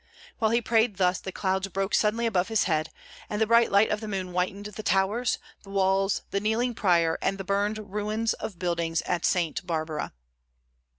[0.39, 2.89] While he prayed thus the clouds broke suddenly above his head,
[3.29, 7.19] and the bright light of the moon whitened the towers, the walls, the kneeling prior
[7.21, 10.11] and the burned ruins of buildings at Saint Barbara.